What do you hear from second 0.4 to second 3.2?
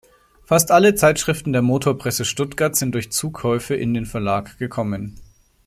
Fast alle Zeitschriften der Motor Presse Stuttgart sind durch